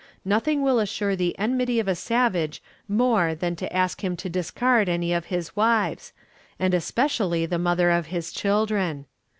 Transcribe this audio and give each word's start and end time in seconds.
Nothing 0.25 0.63
will 0.63 0.79
assure 0.79 1.15
the 1.15 1.37
enmity 1.37 1.79
of 1.79 1.87
a 1.87 1.93
savage 1.93 2.63
more 2.87 3.35
than 3.35 3.55
to 3.57 3.71
ask 3.71 4.03
him 4.03 4.17
to 4.17 4.31
discard 4.31 4.89
any 4.89 5.13
of 5.13 5.25
his 5.25 5.55
wives, 5.55 6.11
and 6.57 6.73
especially 6.73 7.45
the 7.45 7.59
mother 7.59 7.91
of 7.91 8.07
his 8.07 8.31
children. 8.33 9.05